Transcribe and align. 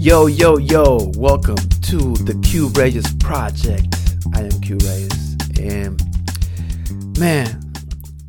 Yo, 0.00 0.26
yo, 0.26 0.58
yo, 0.58 1.10
welcome 1.16 1.56
to 1.56 1.98
the 2.22 2.32
Keu 2.44 2.68
Reyes 2.78 3.12
Project. 3.14 3.96
I 4.32 4.42
am 4.42 4.50
Keu 4.60 4.78
Reyes, 4.84 5.58
and 5.58 7.18
man, 7.18 7.60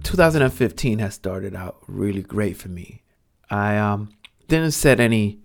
2015 0.02 0.97
has 0.97 1.13
started 1.13 1.55
out 1.55 1.78
really 1.88 2.24
great 2.24 2.58
for 2.58 2.70
me. 2.70 3.04
I 3.52 3.78
um 3.78 4.10
didn't 4.47 4.71
set 4.71 5.00
any 5.00 5.42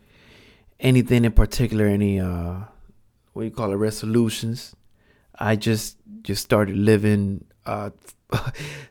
anything 0.81 1.27
in 1.27 1.33
particular, 1.33 1.85
any 1.85 2.19
uh 2.19 2.61
what 3.35 3.43
do 3.43 3.45
you 3.45 3.51
call 3.51 3.73
it, 3.73 3.77
resolutions. 3.77 4.75
I 5.39 5.57
just 5.57 5.99
just 6.23 6.43
started 6.43 6.75
living 6.75 7.45
uh 7.67 7.91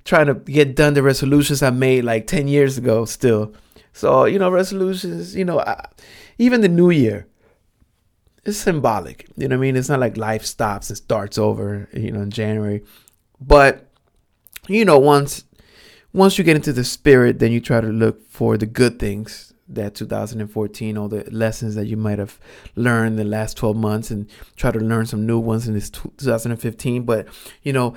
trying 0.06 0.28
to 0.28 0.36
get 0.36 0.76
done 0.76 0.94
the 0.94 1.02
resolutions 1.02 1.64
I 1.64 1.72
made 1.72 2.04
like 2.04 2.28
10 2.28 2.48
years 2.48 2.78
ago 2.78 3.06
still. 3.06 3.56
So, 3.94 4.26
you 4.26 4.40
know, 4.40 4.50
resolutions, 4.50 5.36
you 5.36 5.46
know, 5.46 5.60
I, 5.60 5.88
even 6.38 6.62
the 6.62 6.68
new 6.68 6.90
year, 6.90 7.28
it's 8.44 8.58
symbolic. 8.58 9.28
You 9.38 9.48
know 9.48 9.56
what 9.56 9.60
I 9.60 9.62
mean? 9.62 9.76
It's 9.76 9.90
not 9.90 10.00
like 10.00 10.18
life 10.18 10.46
stops 10.46 10.90
and 10.90 10.98
starts 10.98 11.38
over, 11.38 11.88
you 11.94 12.12
know, 12.12 12.22
in 12.22 12.32
January. 12.32 12.84
But 13.40 13.90
you 14.68 14.86
know, 14.86 14.98
once 14.98 15.46
once 16.14 16.38
you 16.38 16.44
get 16.44 16.56
into 16.56 16.74
the 16.74 16.84
spirit, 16.84 17.40
then 17.40 17.52
you 17.52 17.60
try 17.60 17.82
to 17.82 17.88
look 17.88 18.28
for 18.30 18.58
the 18.58 18.66
good 18.66 19.00
things 19.00 19.54
that 19.68 19.96
2014, 19.96 20.98
all 20.98 21.08
the 21.08 21.24
lessons 21.32 21.76
that 21.76 21.88
you 21.88 21.98
might 21.98 22.20
have 22.20 22.40
learned 22.76 23.18
the 23.18 23.24
last 23.24 23.58
12 23.58 23.76
months, 23.76 24.12
and 24.12 24.30
try 24.56 24.72
to 24.72 24.80
learn 24.80 25.06
some 25.06 25.26
new 25.26 25.40
ones 25.40 25.68
in 25.68 25.74
this 25.74 25.90
2015. 25.90 27.04
But 27.04 27.28
you 27.64 27.74
know, 27.74 27.96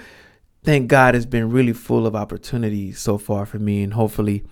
thank 0.65 0.89
God, 0.89 1.15
it's 1.15 1.27
been 1.27 1.51
really 1.51 1.73
full 1.73 2.07
of 2.07 2.17
opportunities 2.17 2.99
so 2.99 3.19
far 3.19 3.47
for 3.47 3.59
me, 3.59 3.83
and 3.83 3.95
hopefully, 3.95 4.45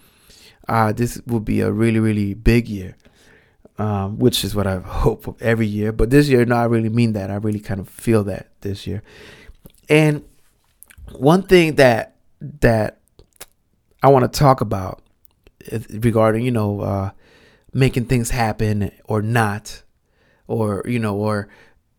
uh, 0.68 0.92
this 0.92 1.20
will 1.26 1.40
be 1.40 1.60
a 1.60 1.70
really, 1.70 2.00
really 2.00 2.34
big 2.34 2.68
year 2.68 2.96
um, 3.78 4.18
which 4.18 4.44
is 4.44 4.54
what 4.54 4.66
I 4.66 4.78
hope 4.78 5.24
for 5.24 5.36
every 5.40 5.66
year. 5.66 5.92
But 5.92 6.10
this 6.10 6.28
year, 6.28 6.44
no, 6.44 6.56
I 6.56 6.64
really 6.64 6.88
mean 6.88 7.12
that. 7.14 7.30
I 7.30 7.36
really 7.36 7.60
kind 7.60 7.80
of 7.80 7.88
feel 7.88 8.24
that 8.24 8.48
this 8.60 8.86
year. 8.86 9.02
And 9.88 10.24
one 11.12 11.42
thing 11.42 11.74
that 11.76 12.16
that 12.40 13.00
I 14.02 14.08
want 14.08 14.30
to 14.30 14.38
talk 14.38 14.60
about 14.60 15.02
regarding, 15.90 16.44
you 16.44 16.50
know, 16.50 16.80
uh, 16.80 17.10
making 17.72 18.06
things 18.06 18.30
happen 18.30 18.90
or 19.04 19.22
not, 19.22 19.82
or 20.46 20.84
you 20.86 20.98
know, 20.98 21.16
or 21.16 21.48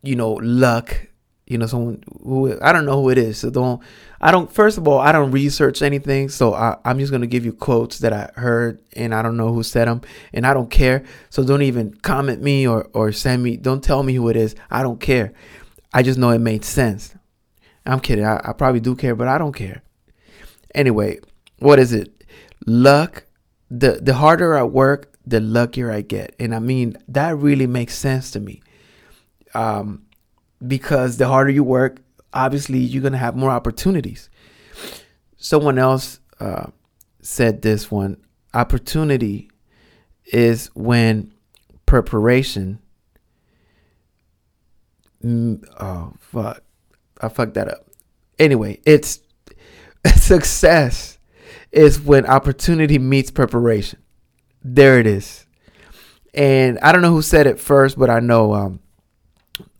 you 0.02 0.16
know, 0.16 0.32
luck 0.34 1.08
you 1.46 1.56
know 1.56 1.66
someone 1.66 2.02
who 2.22 2.58
i 2.60 2.72
don't 2.72 2.84
know 2.84 3.00
who 3.00 3.08
it 3.08 3.18
is 3.18 3.38
so 3.38 3.50
don't 3.50 3.80
i 4.20 4.30
don't 4.30 4.52
first 4.52 4.78
of 4.78 4.88
all 4.88 4.98
i 4.98 5.12
don't 5.12 5.30
research 5.30 5.80
anything 5.80 6.28
so 6.28 6.54
I, 6.54 6.76
i'm 6.84 6.98
just 6.98 7.10
going 7.10 7.20
to 7.20 7.28
give 7.28 7.44
you 7.44 7.52
quotes 7.52 8.00
that 8.00 8.12
i 8.12 8.30
heard 8.38 8.82
and 8.94 9.14
i 9.14 9.22
don't 9.22 9.36
know 9.36 9.52
who 9.52 9.62
said 9.62 9.86
them 9.86 10.00
and 10.32 10.46
i 10.46 10.52
don't 10.52 10.70
care 10.70 11.04
so 11.30 11.44
don't 11.44 11.62
even 11.62 11.94
comment 11.94 12.42
me 12.42 12.66
or 12.66 12.88
or 12.92 13.12
send 13.12 13.42
me 13.42 13.56
don't 13.56 13.82
tell 13.82 14.02
me 14.02 14.14
who 14.14 14.28
it 14.28 14.36
is 14.36 14.54
i 14.70 14.82
don't 14.82 15.00
care. 15.00 15.32
I 15.94 16.02
just 16.02 16.18
know 16.18 16.28
it 16.28 16.40
made 16.40 16.64
sense. 16.64 17.14
I'm 17.86 18.00
kidding 18.00 18.24
i, 18.24 18.40
I 18.44 18.52
probably 18.52 18.80
do 18.80 18.96
care 18.96 19.14
but 19.14 19.28
i 19.28 19.38
don't 19.38 19.54
care. 19.54 19.82
Anyway 20.74 21.20
what 21.58 21.78
is 21.78 21.92
it? 21.92 22.24
Luck 22.66 23.24
the 23.70 24.00
the 24.02 24.14
harder 24.14 24.56
i 24.56 24.62
work 24.62 25.12
the 25.26 25.40
luckier 25.40 25.90
i 25.90 26.00
get 26.00 26.36
and 26.38 26.54
i 26.54 26.58
mean 26.60 26.96
that 27.08 27.36
really 27.36 27.66
makes 27.66 27.96
sense 27.96 28.32
to 28.32 28.40
me. 28.40 28.62
Um 29.54 30.06
because 30.64 31.16
the 31.16 31.28
harder 31.28 31.50
you 31.50 31.64
work, 31.64 32.00
obviously 32.32 32.78
you're 32.78 33.02
going 33.02 33.12
to 33.12 33.18
have 33.18 33.36
more 33.36 33.50
opportunities. 33.50 34.28
Someone 35.36 35.78
else 35.78 36.20
uh, 36.40 36.66
said 37.20 37.62
this 37.62 37.90
one 37.90 38.18
opportunity 38.54 39.50
is 40.26 40.70
when 40.74 41.32
preparation. 41.84 42.80
Mm, 45.24 45.64
oh, 45.80 46.12
fuck. 46.18 46.62
I 47.20 47.28
fucked 47.28 47.54
that 47.54 47.68
up. 47.68 47.86
Anyway, 48.38 48.80
it's 48.84 49.20
success 50.16 51.18
is 51.72 52.00
when 52.00 52.26
opportunity 52.26 52.98
meets 52.98 53.30
preparation. 53.30 53.98
There 54.62 54.98
it 54.98 55.06
is. 55.06 55.46
And 56.34 56.78
I 56.80 56.92
don't 56.92 57.02
know 57.02 57.12
who 57.12 57.22
said 57.22 57.46
it 57.46 57.58
first, 57.58 57.98
but 57.98 58.10
I 58.10 58.20
know 58.20 58.52
um, 58.52 58.80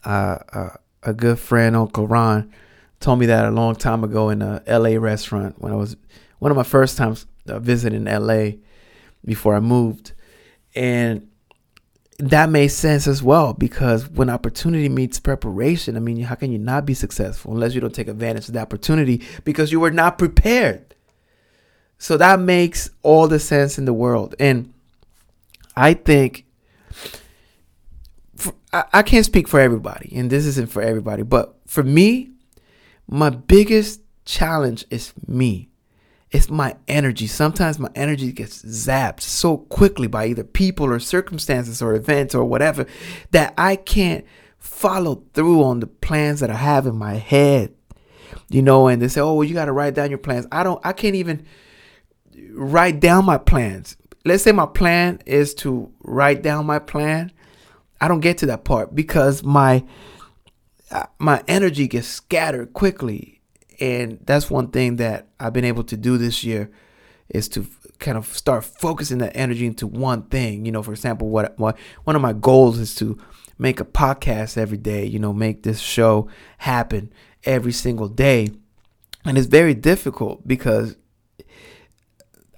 uh, 0.07 0.77
a 1.03 1.15
good 1.15 1.39
friend, 1.39 1.77
Uncle 1.77 2.07
Ron, 2.07 2.53
told 3.01 3.19
me 3.19 3.27
that 3.27 3.47
a 3.47 3.51
long 3.51 3.77
time 3.77 4.05
ago 4.05 4.31
in 4.31 4.43
a 4.43 4.63
LA 4.67 4.99
restaurant 4.99 5.57
when 5.59 5.73
I 5.73 5.77
was 5.77 5.97
one 6.39 6.51
of 6.51 6.57
my 6.57 6.63
first 6.63 6.97
times 6.97 7.27
uh, 7.49 7.59
visiting 7.59 8.05
LA 8.05 8.59
before 9.25 9.55
I 9.55 9.61
moved. 9.61 10.13
And 10.75 11.29
that 12.19 12.49
made 12.49 12.69
sense 12.69 13.07
as 13.07 13.23
well 13.23 13.53
because 13.53 14.09
when 14.09 14.31
opportunity 14.31 14.89
meets 14.89 15.21
preparation, 15.21 15.97
I 15.97 16.01
mean, 16.01 16.21
how 16.23 16.35
can 16.35 16.51
you 16.51 16.59
not 16.59 16.87
be 16.87 16.95
successful 16.95 17.53
unless 17.53 17.75
you 17.75 17.81
don't 17.81 17.95
take 17.95 18.09
advantage 18.09 18.49
of 18.49 18.55
the 18.55 18.61
opportunity 18.61 19.23
because 19.45 19.71
you 19.71 19.81
were 19.81 19.91
not 19.91 20.19
prepared? 20.19 20.95
So 21.99 22.17
that 22.17 22.41
makes 22.41 22.91
all 23.03 23.29
the 23.29 23.39
sense 23.39 23.79
in 23.79 23.85
the 23.85 23.93
world. 23.93 24.35
And 24.39 24.73
I 25.77 25.95
think 25.95 26.46
I, 28.93 29.03
can't 29.03 29.25
speak 29.25 29.49
for 29.49 29.61
everybody, 29.61 30.13
and 30.15 30.31
this 30.31 30.47
isn't 30.47 30.71
for 30.71 30.83
everybody, 30.83 31.23
but 31.23 31.57
for 31.67 31.83
me, 31.83 32.31
my 33.07 33.31
biggest 33.31 34.01
challenge 34.25 34.85
is 34.91 35.13
me. 35.27 35.69
It's 36.33 36.51
my 36.51 36.77
energy. 36.89 37.27
Sometimes 37.27 37.79
my 37.79 37.91
energy 37.95 38.33
gets 38.33 38.63
zapped 38.63 39.21
so 39.21 39.59
quickly 39.59 40.09
by 40.09 40.27
either 40.27 40.43
people 40.45 40.87
or 40.87 40.99
circumstances 40.99 41.81
or 41.81 41.95
events 41.95 42.35
or 42.35 42.45
whatever 42.45 42.87
that 43.31 43.55
I 43.57 43.77
can't 43.77 44.25
follow 44.59 45.23
through 45.35 45.63
on 45.63 45.81
the 45.81 45.87
plans 45.87 46.41
that 46.41 46.51
I 46.51 46.57
have 46.57 46.87
in 46.87 46.97
my 46.97 47.15
head. 47.15 47.73
You 48.49 48.63
know, 48.63 48.89
and 48.89 49.01
they 49.01 49.09
say, 49.09 49.21
"Oh, 49.21 49.35
well, 49.35 49.45
you 49.45 49.55
got 49.55 49.67
to 49.67 49.73
write 49.73 49.95
down 49.95 50.11
your 50.11 50.19
plans." 50.19 50.47
I 50.53 50.63
don't. 50.63 50.85
I 50.85 50.93
can't 50.93 51.15
even 51.15 51.47
write 52.51 53.01
down 53.01 53.25
my 53.25 53.39
plans. 53.39 53.97
Let's 54.25 54.43
say 54.43 54.53
my 54.53 54.67
plan 54.67 55.21
is 55.27 55.55
to 55.57 55.93
write 56.03 56.43
down 56.43 56.67
my 56.67 56.79
plan. 56.81 57.33
I 58.01 58.09
don't 58.09 58.21
get 58.21 58.39
to 58.39 58.47
that 58.47 58.65
part 58.65 58.95
because 58.95 59.43
my 59.43 59.85
uh, 60.91 61.07
my 61.19 61.43
energy 61.49 61.89
gets 61.89 62.07
scattered 62.07 62.73
quickly, 62.73 63.41
and 63.81 64.19
that's 64.25 64.51
one 64.51 64.69
thing 64.69 64.97
that 64.97 65.29
I've 65.41 65.53
been 65.53 65.65
able 65.65 65.85
to 65.85 65.97
do 65.97 66.17
this 66.19 66.45
year 66.45 66.71
is 67.29 67.49
to 67.51 67.67
kind 67.99 68.17
of 68.17 68.27
start 68.37 68.65
focusing 68.65 69.19
that 69.19 69.37
energy 69.37 69.67
into 69.67 69.87
one 69.87 70.23
thing. 70.25 70.65
You 70.65 70.73
know, 70.73 70.83
for 70.83 70.93
example, 70.93 71.29
what, 71.29 71.59
what 71.59 71.77
one 72.05 72.17
of 72.17 72.23
my 72.23 72.33
goals 72.33 72.79
is 72.79 72.95
to 72.97 73.19
make 73.59 73.81
a 73.81 73.85
podcast 73.85 74.57
every 74.57 74.79
day. 74.79 75.05
You 75.07 75.19
know, 75.19 75.33
make 75.33 75.63
this 75.63 75.81
show 75.81 76.29
happen 76.59 77.13
every 77.45 77.73
single 77.73 78.09
day, 78.09 78.51
and 79.25 79.37
it's 79.37 79.47
very 79.47 79.75
difficult 79.75 80.47
because 80.47 80.97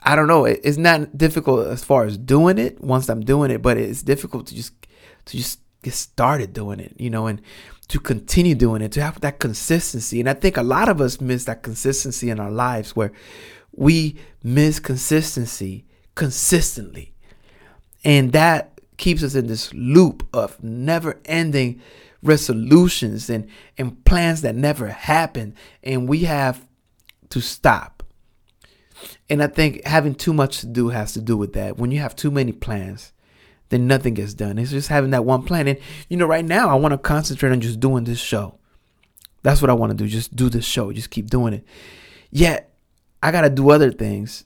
I 0.03 0.17
don't 0.17 0.29
know. 0.29 0.45
It's 0.45 0.79
not 0.79 1.17
difficult 1.17 1.67
as 1.69 1.85
far 1.85 2.05
as 2.05 2.19
doing 2.19 2.59
it 2.59 2.81
once 2.81 3.09
I'm 3.09 3.21
doing 3.21 3.51
it, 3.51 3.63
but 3.63 3.77
it's 3.77 4.03
difficult 4.03 4.47
to 4.49 4.55
just 4.55 4.73
to 5.29 5.37
just 5.37 5.61
get 5.83 5.95
started 5.95 6.53
doing 6.53 6.81
it, 6.81 6.95
you 6.99 7.11
know, 7.11 7.27
and 7.27 7.41
to 7.89 8.01
continue 8.01 8.55
doing 8.55 8.83
it, 8.83 8.93
to 8.93 9.03
have 9.03 9.21
that 9.21 9.39
consistency. 9.39 10.21
And 10.21 10.29
I 10.29 10.35
think 10.35 10.57
a 10.57 10.63
lot 10.63 10.89
of 10.89 11.01
us 11.01 11.21
miss 11.21 11.45
that 11.45 11.63
consistency 11.63 12.31
in 12.31 12.41
our 12.41 12.51
lives 12.51 12.97
where 12.97 13.13
we 13.73 14.17
miss 14.43 14.81
consistency 14.81 15.85
consistently. 16.15 17.15
And 18.05 18.33
that 18.33 18.81
keeps 18.97 19.23
us 19.23 19.35
in 19.35 19.47
this 19.47 19.73
loop 19.73 20.27
of 20.33 20.63
never 20.63 21.21
ending 21.25 21.81
resolutions 22.23 23.31
and, 23.31 23.49
and 23.77 24.05
plans 24.05 24.43
that 24.43 24.57
never 24.57 24.89
happen. 24.89 25.55
And 25.83 26.09
we 26.09 26.21
have 26.21 26.67
to 27.31 27.41
stop. 27.41 28.03
And 29.31 29.43
I 29.43 29.47
think 29.47 29.85
having 29.85 30.15
too 30.15 30.33
much 30.33 30.61
to 30.61 30.67
do 30.67 30.89
has 30.89 31.13
to 31.13 31.21
do 31.21 31.37
with 31.37 31.53
that. 31.53 31.79
When 31.79 31.91
you 31.91 32.01
have 32.01 32.17
too 32.17 32.31
many 32.31 32.53
plans, 32.53 33.13
then 33.69 33.87
nothing 33.87 34.15
gets 34.15 34.35
done. 34.35 34.59
It's 34.59 34.71
just 34.71 34.89
having 34.89 35.11
that 35.11 35.25
one 35.25 35.43
plan. 35.43 35.69
And, 35.69 35.79
you 36.09 36.17
know, 36.17 36.27
right 36.27 36.45
now 36.45 36.69
I 36.69 36.75
want 36.75 36.93
to 36.93 36.99
concentrate 36.99 37.53
on 37.53 37.61
just 37.61 37.81
doing 37.81 38.05
this 38.05 38.21
show. 38.21 38.59
That's 39.43 39.61
what 39.61 39.71
I 39.71 39.75
want 39.75 39.91
to 39.91 39.97
do. 39.97 40.09
Just 40.09 40.35
do 40.35 40.49
this 40.49 40.65
show. 40.65 40.93
Just 40.93 41.11
keep 41.11 41.29
doing 41.29 41.55
it. 41.55 41.65
Yet, 42.31 42.75
I 43.23 43.31
got 43.31 43.43
to 43.43 43.51
do 43.51 43.71
other 43.71 43.91
things 43.93 44.45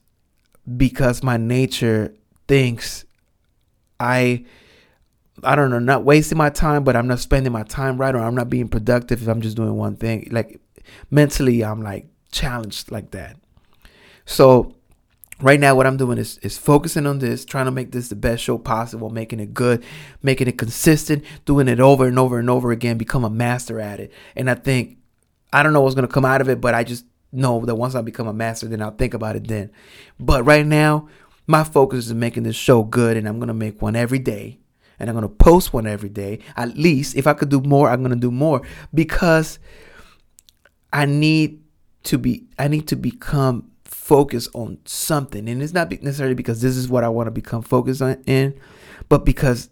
because 0.77 1.23
my 1.23 1.37
nature 1.37 2.15
thinks 2.49 3.05
I. 3.99 4.45
I 5.43 5.57
don't 5.57 5.71
know, 5.71 5.79
not 5.79 6.05
wasting 6.05 6.39
my 6.39 6.51
time, 6.51 6.85
but 6.85 6.95
I'm 6.95 7.09
not 7.09 7.19
spending 7.19 7.53
my 7.53 7.63
time 7.63 7.97
right, 7.97 8.15
or 8.15 8.19
I'm 8.19 8.35
not 8.35 8.51
being 8.51 8.69
productive 8.69 9.23
if 9.23 9.29
I'm 9.29 9.41
just 9.41 9.57
doing 9.57 9.75
one 9.75 9.97
thing. 9.97 10.29
Like 10.31 10.61
mentally, 11.11 11.65
I'm 11.65 11.83
like 11.83 12.07
challenged 12.31 12.93
like 12.93 13.11
that. 13.13 13.37
So 14.27 14.77
right 15.43 15.61
now 15.61 15.75
what 15.75 15.87
i'm 15.87 15.97
doing 15.97 16.19
is, 16.19 16.39
is 16.39 16.57
focusing 16.57 17.07
on 17.07 17.19
this 17.19 17.45
trying 17.45 17.65
to 17.65 17.71
make 17.71 17.93
this 17.93 18.09
the 18.09 18.17
best 18.17 18.43
show 18.43 18.57
possible 18.57 19.11
making 19.11 19.41
it 19.41 19.53
good 19.53 19.85
making 20.23 20.49
it 20.49 20.57
consistent 20.57 21.25
doing 21.45 21.69
it 21.69 21.81
over 21.81 22.07
and 22.07 22.19
over 22.19 22.39
and 22.39 22.49
over 22.49 22.73
again 22.73 22.97
become 22.97 23.25
a 23.25 23.31
master 23.31 23.81
at 23.81 24.01
it 24.01 24.13
and 24.37 24.49
i 24.49 24.55
think 24.55 24.99
i 25.53 25.63
don't 25.63 25.73
know 25.73 25.81
what's 25.81 25.95
going 25.95 26.07
to 26.07 26.13
come 26.13 26.25
out 26.25 26.41
of 26.41 26.49
it 26.49 26.61
but 26.61 26.75
i 26.75 26.85
just 26.85 27.05
know 27.33 27.65
that 27.65 27.75
once 27.75 27.95
i 27.95 28.01
become 28.01 28.27
a 28.27 28.33
master 28.33 28.67
then 28.69 28.81
i'll 28.81 28.91
think 28.91 29.15
about 29.15 29.37
it 29.37 29.47
then 29.49 29.71
but 30.19 30.45
right 30.45 30.67
now 30.67 31.09
my 31.47 31.65
focus 31.65 32.07
is 32.07 32.15
making 32.15 32.45
this 32.45 32.57
show 32.57 32.83
good 32.83 33.17
and 33.17 33.29
i'm 33.29 33.39
going 33.39 33.49
to 33.49 33.55
make 33.55 33.83
one 33.83 33.97
every 33.97 34.19
day 34.19 34.59
and 35.03 35.11
I'm 35.11 35.17
going 35.17 35.29
to 35.29 35.35
post 35.35 35.73
one 35.73 35.89
every 35.89 36.09
day. 36.09 36.39
At 36.57 36.77
least 36.77 37.17
if 37.17 37.27
I 37.27 37.35
could 37.35 37.49
do 37.49 37.61
more, 37.61 37.91
I'm 37.91 38.03
going 38.03 38.15
to 38.15 38.21
do 38.21 38.31
more 38.31 38.63
because 38.95 39.59
I 40.93 41.07
need 41.07 41.61
to 42.05 42.19
be 42.19 42.45
I 42.59 42.69
need 42.69 42.87
to 42.89 42.97
become 42.97 43.72
focused 44.03 44.51
on 44.53 44.77
something. 44.85 45.49
And 45.49 45.63
it's 45.63 45.73
not 45.73 45.89
necessarily 46.03 46.35
because 46.35 46.61
this 46.61 46.77
is 46.77 46.89
what 46.89 47.05
I 47.05 47.09
want 47.09 47.29
to 47.29 47.31
become 47.31 47.63
focused 47.63 48.03
on 48.03 48.21
in, 48.27 48.59
but 49.09 49.25
because 49.25 49.71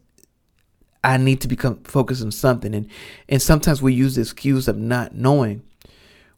I 1.02 1.16
need 1.16 1.40
to 1.40 1.48
become 1.48 1.82
focused 1.82 2.22
on 2.22 2.30
something. 2.30 2.72
And 2.72 2.88
and 3.28 3.42
sometimes 3.42 3.82
we 3.82 3.92
use 3.92 4.14
the 4.14 4.20
excuse 4.20 4.68
of 4.68 4.78
not 4.78 5.16
knowing 5.16 5.62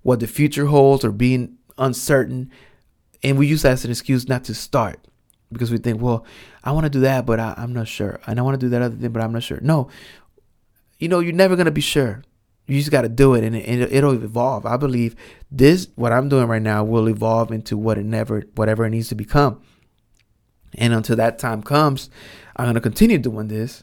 what 0.00 0.20
the 0.20 0.26
future 0.26 0.66
holds 0.66 1.04
or 1.04 1.12
being 1.12 1.58
uncertain. 1.76 2.50
And 3.22 3.36
we 3.36 3.46
use 3.46 3.60
that 3.60 3.72
as 3.72 3.84
an 3.84 3.90
excuse 3.90 4.26
not 4.26 4.44
to 4.44 4.54
start 4.54 5.06
because 5.52 5.70
we 5.70 5.76
think, 5.76 6.00
well, 6.00 6.24
I 6.64 6.72
want 6.72 6.84
to 6.84 6.90
do 6.90 7.00
that, 7.00 7.26
but 7.26 7.38
I, 7.40 7.52
am 7.58 7.74
not 7.74 7.88
sure. 7.88 8.20
And 8.26 8.38
I 8.38 8.42
want 8.42 8.58
to 8.58 8.66
do 8.66 8.70
that 8.70 8.80
other 8.80 8.96
thing, 8.96 9.10
but 9.10 9.20
I'm 9.20 9.32
not 9.32 9.42
sure. 9.42 9.60
No, 9.60 9.88
you 10.98 11.08
know, 11.08 11.20
you're 11.20 11.34
never 11.34 11.56
going 11.56 11.66
to 11.66 11.70
be 11.70 11.82
sure. 11.82 12.22
You 12.66 12.78
just 12.78 12.90
got 12.90 13.02
to 13.02 13.08
do 13.08 13.34
it 13.34 13.44
and, 13.44 13.56
it, 13.56 13.92
it'll 13.92 14.12
evolve. 14.12 14.64
I 14.66 14.76
believe 14.76 15.16
this, 15.50 15.88
what 15.96 16.12
I'm 16.12 16.28
doing 16.28 16.46
right 16.46 16.62
now, 16.62 16.84
will 16.84 17.08
evolve 17.08 17.50
into 17.50 17.76
what 17.76 17.98
it 17.98 18.04
never, 18.04 18.44
whatever 18.54 18.84
it 18.84 18.90
needs 18.90 19.08
to 19.08 19.14
become. 19.14 19.60
And 20.78 20.92
until 20.92 21.16
that 21.16 21.38
time 21.38 21.62
comes, 21.62 22.08
I'm 22.56 22.66
going 22.66 22.74
to 22.74 22.80
continue 22.80 23.18
doing 23.18 23.48
this 23.48 23.82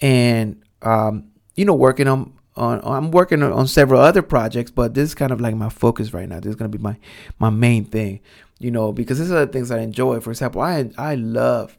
and, 0.00 0.62
um, 0.82 1.30
you 1.56 1.64
know, 1.64 1.74
working 1.74 2.06
on 2.06 2.34
on, 2.58 2.80
I'm 2.82 3.10
working 3.10 3.42
on 3.42 3.68
several 3.68 4.00
other 4.00 4.22
projects, 4.22 4.70
but 4.70 4.94
this 4.94 5.10
is 5.10 5.14
kind 5.14 5.32
of 5.32 5.40
like 5.40 5.54
my 5.54 5.68
focus 5.68 6.12
right 6.12 6.28
now. 6.28 6.40
This 6.40 6.50
is 6.50 6.56
gonna 6.56 6.68
be 6.68 6.78
my 6.78 6.96
my 7.38 7.50
main 7.50 7.84
thing, 7.84 8.20
you 8.58 8.70
know, 8.70 8.92
because 8.92 9.18
this 9.18 9.30
are 9.30 9.46
the 9.46 9.52
things 9.52 9.70
I 9.70 9.78
enjoy. 9.78 10.20
For 10.20 10.30
example, 10.30 10.60
I 10.60 10.90
I 10.98 11.14
love 11.14 11.78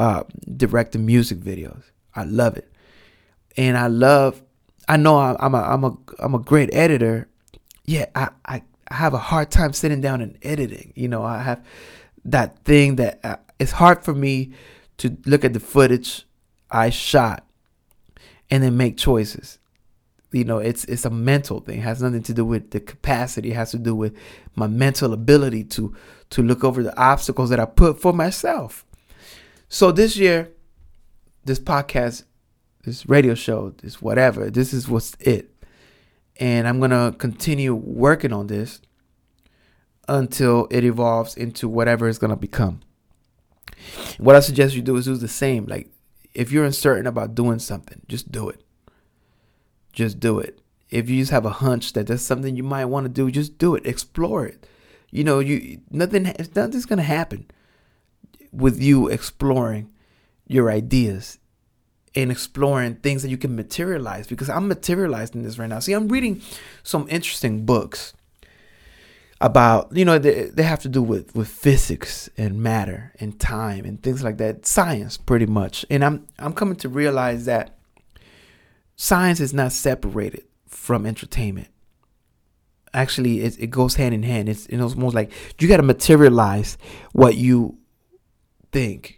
uh, 0.00 0.24
directing 0.56 1.04
music 1.04 1.38
videos. 1.38 1.82
I 2.14 2.24
love 2.24 2.56
it, 2.56 2.72
and 3.56 3.76
I 3.76 3.86
love. 3.86 4.42
I 4.88 4.96
know 4.96 5.18
I'm 5.18 5.54
a 5.54 5.58
I'm 5.58 5.84
a 5.84 5.96
I'm 6.18 6.34
a 6.34 6.38
great 6.38 6.74
editor. 6.74 7.28
Yeah, 7.84 8.06
I 8.14 8.30
I 8.44 8.62
have 8.90 9.14
a 9.14 9.18
hard 9.18 9.50
time 9.50 9.72
sitting 9.72 10.00
down 10.00 10.20
and 10.20 10.38
editing. 10.42 10.92
You 10.96 11.08
know, 11.08 11.22
I 11.22 11.42
have 11.42 11.64
that 12.24 12.64
thing 12.64 12.96
that 12.96 13.20
uh, 13.22 13.36
it's 13.58 13.72
hard 13.72 14.02
for 14.02 14.14
me 14.14 14.52
to 14.98 15.16
look 15.26 15.44
at 15.44 15.52
the 15.52 15.60
footage 15.60 16.26
I 16.70 16.90
shot 16.90 17.46
and 18.50 18.62
then 18.62 18.76
make 18.76 18.96
choices 18.96 19.58
you 20.32 20.44
know 20.44 20.58
it's 20.58 20.84
it's 20.84 21.04
a 21.04 21.10
mental 21.10 21.60
thing 21.60 21.78
it 21.78 21.82
has 21.82 22.02
nothing 22.02 22.22
to 22.22 22.34
do 22.34 22.44
with 22.44 22.70
the 22.70 22.80
capacity 22.80 23.50
it 23.50 23.54
has 23.54 23.70
to 23.70 23.78
do 23.78 23.94
with 23.94 24.14
my 24.54 24.66
mental 24.66 25.12
ability 25.12 25.64
to 25.64 25.94
to 26.30 26.42
look 26.42 26.64
over 26.64 26.82
the 26.82 26.96
obstacles 26.98 27.50
that 27.50 27.58
i 27.60 27.64
put 27.64 28.00
for 28.00 28.12
myself 28.12 28.84
so 29.68 29.90
this 29.90 30.16
year 30.16 30.50
this 31.44 31.58
podcast 31.58 32.24
this 32.84 33.08
radio 33.08 33.34
show 33.34 33.70
this 33.82 34.00
whatever 34.00 34.50
this 34.50 34.72
is 34.72 34.88
what's 34.88 35.14
it 35.20 35.50
and 36.38 36.66
i'm 36.68 36.80
gonna 36.80 37.14
continue 37.18 37.74
working 37.74 38.32
on 38.32 38.46
this 38.46 38.80
until 40.08 40.66
it 40.70 40.84
evolves 40.84 41.36
into 41.36 41.68
whatever 41.68 42.08
it's 42.08 42.18
gonna 42.18 42.36
become 42.36 42.80
what 44.18 44.34
i 44.34 44.40
suggest 44.40 44.74
you 44.74 44.82
do 44.82 44.96
is 44.96 45.04
do 45.04 45.16
the 45.16 45.28
same 45.28 45.64
like 45.66 45.90
if 46.34 46.52
you're 46.52 46.64
uncertain 46.64 47.06
about 47.06 47.34
doing 47.34 47.58
something 47.58 48.00
just 48.08 48.30
do 48.30 48.48
it 48.48 48.62
just 49.98 50.20
do 50.20 50.38
it. 50.38 50.60
If 50.90 51.10
you 51.10 51.20
just 51.20 51.32
have 51.32 51.44
a 51.44 51.50
hunch 51.50 51.92
that 51.94 52.06
that's 52.06 52.22
something 52.22 52.54
you 52.54 52.62
might 52.62 52.84
want 52.84 53.04
to 53.04 53.08
do, 53.08 53.32
just 53.32 53.58
do 53.58 53.74
it. 53.74 53.84
Explore 53.84 54.46
it. 54.46 54.64
You 55.10 55.24
know, 55.24 55.40
you 55.40 55.80
nothing 55.90 56.32
nothing's 56.54 56.86
gonna 56.86 57.02
happen 57.02 57.46
with 58.52 58.80
you 58.80 59.08
exploring 59.08 59.90
your 60.46 60.70
ideas 60.70 61.40
and 62.18 62.32
exploring 62.32 62.96
things 62.96 63.22
that 63.22 63.28
you 63.28 63.38
can 63.38 63.54
materialize 63.54 64.26
because 64.26 64.50
I'm 64.50 64.66
materializing 64.66 65.44
this 65.44 65.56
right 65.56 65.68
now. 65.68 65.78
See, 65.78 65.92
I'm 65.92 66.08
reading 66.08 66.42
some 66.82 67.06
interesting 67.08 67.64
books 67.64 68.12
about, 69.40 69.96
you 69.96 70.04
know, 70.04 70.18
they, 70.18 70.46
they 70.46 70.64
have 70.64 70.80
to 70.80 70.88
do 70.88 71.00
with, 71.00 71.36
with 71.36 71.46
physics 71.46 72.28
and 72.36 72.60
matter 72.60 73.12
and 73.20 73.38
time 73.38 73.84
and 73.84 74.02
things 74.02 74.24
like 74.24 74.36
that. 74.38 74.66
Science 74.66 75.16
pretty 75.16 75.46
much. 75.46 75.86
And 75.90 76.04
I'm 76.04 76.26
I'm 76.40 76.52
coming 76.52 76.74
to 76.76 76.88
realize 76.88 77.44
that 77.44 77.78
science 78.96 79.38
is 79.38 79.54
not 79.54 79.70
separated 79.70 80.42
from 80.66 81.06
entertainment. 81.06 81.68
Actually, 82.92 83.42
it, 83.42 83.60
it 83.60 83.70
goes 83.70 83.94
hand 83.94 84.12
in 84.12 84.24
hand. 84.24 84.48
It's, 84.48 84.66
it's 84.66 84.82
almost 84.82 85.14
like 85.14 85.30
you 85.60 85.68
got 85.68 85.76
to 85.76 85.84
materialize 85.84 86.78
what 87.12 87.36
you 87.36 87.78
think. 88.72 89.17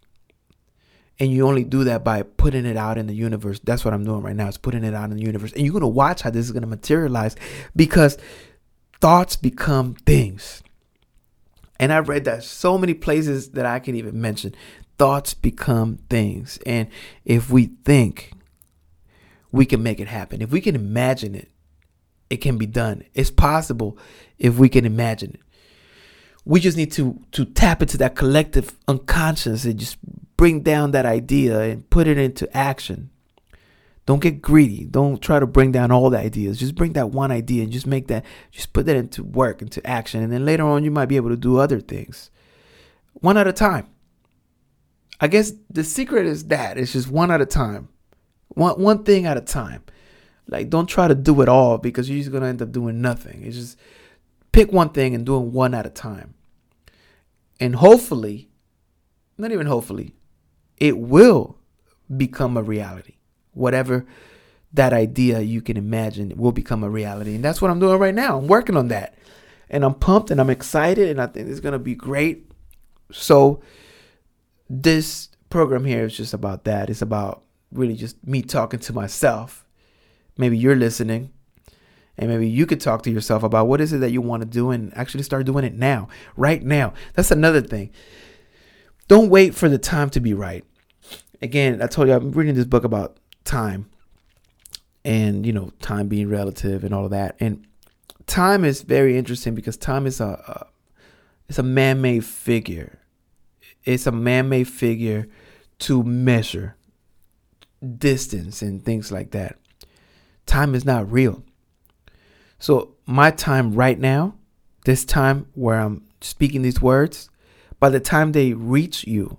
And 1.20 1.30
you 1.30 1.46
only 1.46 1.64
do 1.64 1.84
that 1.84 2.02
by 2.02 2.22
putting 2.22 2.64
it 2.64 2.78
out 2.78 2.96
in 2.96 3.06
the 3.06 3.14
universe. 3.14 3.60
That's 3.62 3.84
what 3.84 3.92
I'm 3.92 4.04
doing 4.04 4.22
right 4.22 4.34
now. 4.34 4.48
Is 4.48 4.56
putting 4.56 4.84
it 4.84 4.94
out 4.94 5.10
in 5.10 5.18
the 5.18 5.22
universe. 5.22 5.52
And 5.52 5.66
you're 5.66 5.78
to 5.78 5.86
watch 5.86 6.22
how 6.22 6.30
this 6.30 6.46
is 6.46 6.52
to 6.52 6.66
materialize 6.66 7.36
because 7.76 8.16
thoughts 9.02 9.36
become 9.36 9.94
things. 10.06 10.62
And 11.78 11.92
I've 11.92 12.08
read 12.08 12.24
that 12.24 12.42
so 12.42 12.78
many 12.78 12.94
places 12.94 13.50
that 13.50 13.66
I 13.66 13.78
can 13.78 13.94
even 13.96 14.20
mention. 14.20 14.54
Thoughts 14.98 15.34
become 15.34 15.98
things. 16.08 16.58
And 16.64 16.88
if 17.24 17.50
we 17.50 17.66
think, 17.84 18.32
we 19.52 19.66
can 19.66 19.82
make 19.82 20.00
it 20.00 20.08
happen. 20.08 20.40
If 20.40 20.50
we 20.50 20.60
can 20.60 20.74
imagine 20.74 21.34
it, 21.34 21.50
it 22.30 22.38
can 22.38 22.56
be 22.58 22.66
done. 22.66 23.02
It's 23.14 23.30
possible 23.30 23.98
if 24.38 24.58
we 24.58 24.68
can 24.68 24.86
imagine 24.86 25.32
it. 25.34 25.40
We 26.44 26.60
just 26.60 26.76
need 26.76 26.92
to 26.92 27.20
to 27.32 27.44
tap 27.44 27.82
into 27.82 27.98
that 27.98 28.14
collective 28.14 28.76
unconscious 28.88 29.64
and 29.64 29.78
just 29.78 29.98
bring 30.40 30.62
down 30.62 30.92
that 30.92 31.04
idea 31.04 31.60
and 31.60 31.90
put 31.90 32.06
it 32.06 32.16
into 32.16 32.48
action. 32.56 33.10
Don't 34.06 34.22
get 34.22 34.40
greedy. 34.40 34.86
Don't 34.86 35.20
try 35.20 35.38
to 35.38 35.46
bring 35.46 35.70
down 35.70 35.90
all 35.90 36.08
the 36.08 36.18
ideas. 36.18 36.58
Just 36.58 36.76
bring 36.76 36.94
that 36.94 37.10
one 37.10 37.30
idea 37.30 37.62
and 37.62 37.70
just 37.70 37.86
make 37.86 38.08
that 38.08 38.24
just 38.50 38.72
put 38.72 38.86
that 38.86 38.96
into 38.96 39.22
work, 39.22 39.60
into 39.60 39.86
action. 39.86 40.22
And 40.22 40.32
then 40.32 40.46
later 40.46 40.64
on 40.64 40.82
you 40.82 40.90
might 40.90 41.10
be 41.10 41.16
able 41.16 41.28
to 41.28 41.36
do 41.36 41.58
other 41.58 41.78
things. 41.78 42.30
One 43.12 43.36
at 43.36 43.48
a 43.48 43.52
time. 43.52 43.88
I 45.20 45.28
guess 45.28 45.52
the 45.68 45.84
secret 45.84 46.24
is 46.24 46.46
that 46.46 46.78
it's 46.78 46.94
just 46.94 47.10
one 47.10 47.30
at 47.30 47.42
a 47.42 47.46
time. 47.46 47.90
One 48.48 48.80
one 48.80 49.04
thing 49.04 49.26
at 49.26 49.36
a 49.36 49.42
time. 49.42 49.84
Like 50.48 50.70
don't 50.70 50.86
try 50.86 51.06
to 51.06 51.14
do 51.14 51.42
it 51.42 51.50
all 51.50 51.76
because 51.76 52.08
you're 52.08 52.18
just 52.18 52.32
gonna 52.32 52.46
end 52.46 52.62
up 52.62 52.72
doing 52.72 53.02
nothing. 53.02 53.42
It's 53.44 53.56
just 53.56 53.78
pick 54.52 54.72
one 54.72 54.88
thing 54.88 55.14
and 55.14 55.26
doing 55.26 55.52
one 55.52 55.74
at 55.74 55.84
a 55.84 55.90
time. 55.90 56.32
And 57.60 57.76
hopefully, 57.76 58.48
not 59.36 59.52
even 59.52 59.66
hopefully, 59.66 60.14
it 60.80 60.98
will 60.98 61.58
become 62.16 62.56
a 62.56 62.62
reality. 62.62 63.14
Whatever 63.52 64.06
that 64.72 64.92
idea 64.92 65.40
you 65.40 65.60
can 65.60 65.76
imagine 65.76 66.32
will 66.36 66.52
become 66.52 66.82
a 66.82 66.90
reality. 66.90 67.34
And 67.34 67.44
that's 67.44 67.60
what 67.60 67.70
I'm 67.70 67.80
doing 67.80 67.98
right 67.98 68.14
now. 68.14 68.38
I'm 68.38 68.46
working 68.46 68.76
on 68.76 68.88
that. 68.88 69.16
And 69.68 69.84
I'm 69.84 69.94
pumped 69.94 70.30
and 70.30 70.40
I'm 70.40 70.50
excited 70.50 71.08
and 71.10 71.20
I 71.20 71.26
think 71.26 71.48
it's 71.48 71.60
going 71.60 71.72
to 71.72 71.78
be 71.78 71.94
great. 71.94 72.50
So 73.12 73.60
this 74.68 75.28
program 75.48 75.84
here 75.84 76.04
is 76.04 76.16
just 76.16 76.34
about 76.34 76.64
that. 76.64 76.90
It's 76.90 77.02
about 77.02 77.42
really 77.72 77.94
just 77.94 78.24
me 78.26 78.42
talking 78.42 78.80
to 78.80 78.92
myself. 78.92 79.64
Maybe 80.36 80.56
you're 80.56 80.76
listening 80.76 81.30
and 82.16 82.28
maybe 82.28 82.48
you 82.48 82.66
could 82.66 82.80
talk 82.80 83.02
to 83.02 83.10
yourself 83.10 83.42
about 83.42 83.68
what 83.68 83.80
is 83.80 83.92
it 83.92 83.98
that 83.98 84.10
you 84.10 84.20
want 84.20 84.42
to 84.42 84.48
do 84.48 84.70
and 84.70 84.96
actually 84.96 85.22
start 85.22 85.46
doing 85.46 85.64
it 85.64 85.74
now, 85.74 86.08
right 86.36 86.62
now. 86.62 86.94
That's 87.14 87.30
another 87.30 87.60
thing. 87.60 87.90
Don't 89.08 89.30
wait 89.30 89.54
for 89.54 89.68
the 89.68 89.78
time 89.78 90.10
to 90.10 90.20
be 90.20 90.34
right. 90.34 90.64
Again, 91.42 91.80
I 91.82 91.86
told 91.86 92.08
you 92.08 92.14
I'm 92.14 92.32
reading 92.32 92.54
this 92.54 92.66
book 92.66 92.84
about 92.84 93.18
time 93.44 93.88
and, 95.04 95.46
you 95.46 95.52
know, 95.52 95.72
time 95.80 96.08
being 96.08 96.28
relative 96.28 96.84
and 96.84 96.94
all 96.94 97.04
of 97.04 97.10
that. 97.10 97.36
And 97.40 97.66
time 98.26 98.64
is 98.64 98.82
very 98.82 99.16
interesting 99.16 99.54
because 99.54 99.76
time 99.76 100.06
is 100.06 100.20
a, 100.20 100.26
a 100.26 100.66
it's 101.48 101.58
a 101.58 101.64
man-made 101.64 102.24
figure. 102.24 103.00
It's 103.84 104.06
a 104.06 104.12
man-made 104.12 104.68
figure 104.68 105.28
to 105.80 106.04
measure 106.04 106.76
distance 107.98 108.62
and 108.62 108.84
things 108.84 109.10
like 109.10 109.32
that. 109.32 109.58
Time 110.46 110.74
is 110.74 110.84
not 110.84 111.10
real. 111.10 111.42
So, 112.58 112.94
my 113.06 113.30
time 113.30 113.72
right 113.72 113.98
now, 113.98 114.34
this 114.84 115.04
time 115.04 115.46
where 115.54 115.80
I'm 115.80 116.04
speaking 116.20 116.62
these 116.62 116.80
words, 116.80 117.30
by 117.80 117.88
the 117.88 118.00
time 118.00 118.32
they 118.32 118.52
reach 118.52 119.06
you, 119.06 119.38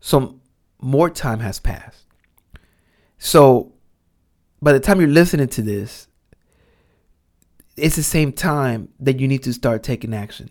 some 0.00 0.40
more 0.80 1.10
time 1.10 1.40
has 1.40 1.58
passed. 1.58 2.04
So, 3.18 3.72
by 4.60 4.72
the 4.72 4.80
time 4.80 5.00
you're 5.00 5.08
listening 5.08 5.48
to 5.48 5.62
this, 5.62 6.08
it's 7.76 7.96
the 7.96 8.02
same 8.02 8.32
time 8.32 8.88
that 9.00 9.20
you 9.20 9.28
need 9.28 9.42
to 9.44 9.52
start 9.52 9.82
taking 9.82 10.14
action. 10.14 10.50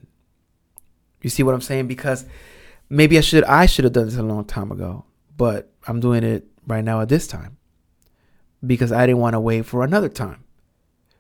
You 1.22 1.30
see 1.30 1.44
what 1.44 1.54
I'm 1.54 1.62
saying? 1.62 1.88
Because 1.88 2.26
maybe 2.90 3.18
I 3.18 3.22
should 3.22 3.44
I 3.46 3.66
should 3.66 3.84
have 3.84 3.94
done 3.94 4.06
this 4.06 4.18
a 4.18 4.24
long 4.24 4.46
time 4.46 4.72
ago, 4.72 5.06
but 5.36 5.72
I'm 5.88 6.00
doing 6.00 6.24
it 6.24 6.46
right 6.66 6.84
now 6.84 7.02
at 7.02 7.10
this 7.10 7.28
time 7.28 7.58
because 8.66 8.92
I 8.92 9.06
didn't 9.06 9.22
want 9.22 9.34
to 9.34 9.40
wait 9.40 9.66
for 9.66 9.84
another 9.84 10.10
time 10.10 10.44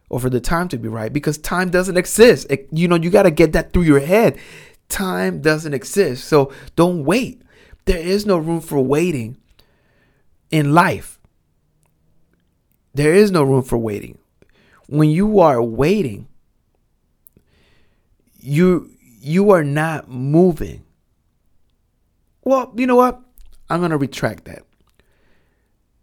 or 0.09 0.19
for 0.19 0.29
the 0.29 0.39
time 0.39 0.67
to 0.69 0.77
be 0.77 0.87
right 0.87 1.11
because 1.11 1.37
time 1.37 1.69
doesn't 1.69 1.97
exist. 1.97 2.47
It, 2.49 2.67
you 2.71 2.87
know, 2.87 2.95
you 2.95 3.09
got 3.09 3.23
to 3.23 3.31
get 3.31 3.53
that 3.53 3.73
through 3.73 3.83
your 3.83 3.99
head. 3.99 4.37
Time 4.89 5.41
doesn't 5.41 5.73
exist. 5.73 6.25
So 6.25 6.53
don't 6.75 7.03
wait. 7.03 7.41
There 7.87 7.97
is 7.97 8.25
no 8.25 8.37
room 8.37 8.59
for 8.59 8.81
waiting 8.81 9.37
in 10.51 10.73
life. 10.73 11.19
There 12.93 13.13
is 13.13 13.31
no 13.31 13.43
room 13.43 13.63
for 13.63 13.77
waiting. 13.77 14.17
When 14.87 15.09
you 15.09 15.39
are 15.39 15.63
waiting, 15.63 16.27
you 18.41 18.91
you 18.99 19.51
are 19.51 19.63
not 19.63 20.09
moving. 20.09 20.83
Well, 22.43 22.73
you 22.75 22.87
know 22.87 22.97
what? 22.97 23.21
I'm 23.69 23.79
going 23.79 23.91
to 23.91 23.97
retract 23.97 24.45
that. 24.45 24.63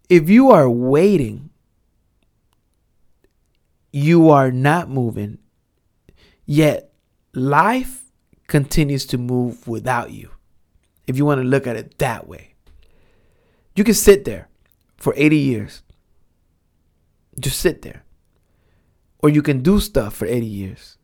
If 0.09 0.27
you 0.27 0.49
are 0.49 0.69
waiting, 0.69 1.51
you 3.91 4.31
are 4.31 4.51
not 4.51 4.89
moving, 4.89 5.37
yet 6.47 6.93
life 7.33 8.05
continues 8.47 9.05
to 9.07 9.19
move 9.19 9.67
without 9.67 10.09
you. 10.09 10.34
If 11.07 11.17
you 11.17 11.25
want 11.25 11.41
to 11.41 11.47
look 11.47 11.67
at 11.67 11.75
it 11.75 11.97
that 11.99 12.27
way, 12.27 12.55
you 13.75 13.83
can 13.83 13.93
sit 13.93 14.25
there 14.25 14.49
for 14.97 15.13
80 15.15 15.37
years. 15.37 15.83
Just 17.39 17.59
sit 17.59 17.81
there. 17.81 18.03
Or 19.19 19.29
you 19.29 19.41
can 19.41 19.61
do 19.61 19.79
stuff 19.79 20.15
for 20.15 20.25
80 20.25 20.45
years. 20.45 20.97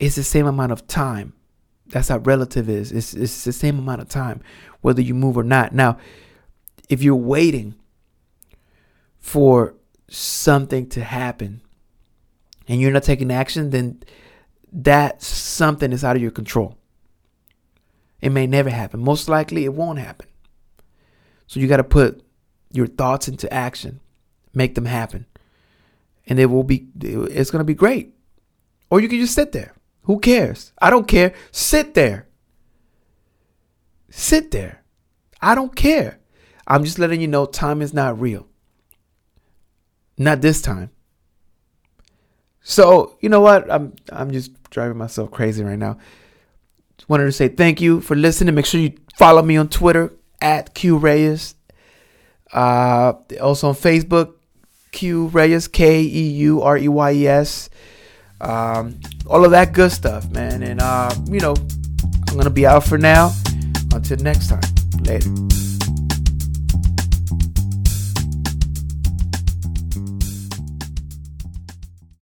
It's 0.00 0.16
the 0.16 0.24
same 0.24 0.46
amount 0.46 0.72
of 0.72 0.86
time 0.86 1.34
that's 1.88 2.08
how 2.08 2.18
relative 2.18 2.68
is. 2.68 2.92
It's, 2.92 3.14
it's 3.14 3.44
the 3.44 3.52
same 3.52 3.78
amount 3.78 4.02
of 4.02 4.08
time, 4.08 4.40
whether 4.80 5.00
you 5.00 5.14
move 5.14 5.36
or 5.36 5.42
not. 5.42 5.74
Now, 5.74 5.98
if 6.88 7.02
you're 7.02 7.16
waiting 7.16 7.74
for 9.18 9.74
something 10.08 10.88
to 10.90 11.02
happen 11.02 11.62
and 12.66 12.80
you're 12.80 12.92
not 12.92 13.04
taking 13.04 13.30
action, 13.30 13.70
then 13.70 14.02
that 14.72 15.22
something 15.22 15.92
is 15.92 16.04
out 16.04 16.16
of 16.16 16.22
your 16.22 16.30
control. 16.30 16.76
It 18.20 18.30
may 18.30 18.46
never 18.46 18.70
happen. 18.70 19.00
Most 19.00 19.28
likely, 19.28 19.64
it 19.64 19.74
won't 19.74 19.98
happen. 19.98 20.26
So 21.46 21.60
you 21.60 21.68
got 21.68 21.76
to 21.78 21.84
put 21.84 22.22
your 22.72 22.86
thoughts 22.86 23.28
into 23.28 23.52
action, 23.52 24.00
make 24.54 24.74
them 24.74 24.84
happen, 24.84 25.26
and 26.26 26.38
it 26.38 26.46
will 26.46 26.64
be. 26.64 26.88
It's 27.00 27.50
going 27.50 27.60
to 27.60 27.64
be 27.64 27.74
great. 27.74 28.14
Or 28.90 29.00
you 29.00 29.08
can 29.08 29.20
just 29.20 29.34
sit 29.34 29.52
there. 29.52 29.74
Who 30.02 30.18
cares? 30.18 30.72
I 30.80 30.90
don't 30.90 31.06
care. 31.06 31.34
Sit 31.52 31.94
there. 31.94 32.26
Sit 34.10 34.50
there. 34.50 34.82
I 35.40 35.54
don't 35.54 35.76
care. 35.76 36.18
I'm 36.66 36.84
just 36.84 36.98
letting 36.98 37.20
you 37.20 37.28
know 37.28 37.46
time 37.46 37.82
is 37.82 37.94
not 37.94 38.20
real. 38.20 38.46
Not 40.16 40.40
this 40.40 40.60
time. 40.60 40.90
So, 42.60 43.16
you 43.20 43.28
know 43.28 43.40
what? 43.40 43.70
I'm 43.70 43.94
I'm 44.10 44.30
just 44.30 44.52
driving 44.70 44.98
myself 44.98 45.30
crazy 45.30 45.64
right 45.64 45.78
now. 45.78 45.98
Wanted 47.06 47.24
to 47.24 47.32
say 47.32 47.48
thank 47.48 47.80
you 47.80 48.00
for 48.00 48.14
listening. 48.14 48.54
Make 48.54 48.66
sure 48.66 48.80
you 48.80 48.94
follow 49.16 49.42
me 49.42 49.56
on 49.56 49.68
Twitter 49.68 50.12
at 50.40 50.74
Keu 50.74 51.00
Reyes. 51.00 51.54
Uh, 52.52 53.14
also 53.40 53.68
on 53.68 53.74
Facebook, 53.74 54.34
Keu 54.92 55.32
Reyes, 55.32 55.68
K 55.68 56.02
E 56.02 56.28
U 56.30 56.62
R 56.62 56.76
E 56.76 56.88
Y 56.88 57.12
E 57.12 57.26
S 57.26 57.70
um, 58.40 59.00
all 59.26 59.44
of 59.44 59.50
that 59.50 59.72
good 59.72 59.92
stuff, 59.92 60.28
man. 60.30 60.62
And 60.62 60.80
uh, 60.80 61.14
you 61.26 61.40
know, 61.40 61.54
I'm 62.28 62.36
gonna 62.36 62.50
be 62.50 62.66
out 62.66 62.84
for 62.84 62.98
now. 62.98 63.32
Until 63.92 64.18
next 64.18 64.48
time, 64.48 64.60
later. 65.02 65.30